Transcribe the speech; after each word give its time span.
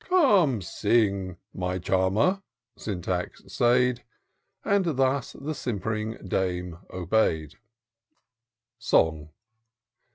"Come, 0.09 0.63
sing, 0.63 1.37
my 1.53 1.77
charmer," 1.77 2.41
Syntax 2.75 3.43
said; 3.53 4.01
And 4.65 4.83
thus 4.83 5.33
the 5.33 5.53
simp'ring 5.53 6.27
dame 6.27 6.79
obey'd. 6.91 7.59
Song. 8.79 9.29